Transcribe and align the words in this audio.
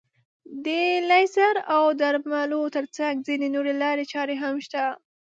د 0.65 0.67
لیزر 1.09 1.55
او 1.75 1.83
درملو 2.01 2.61
تر 2.75 2.85
څنګ 2.97 3.15
ځينې 3.27 3.47
نورې 3.55 3.73
لارې 3.81 4.05
چارې 4.13 4.35
هم 4.43 4.55
شته. 4.65 4.83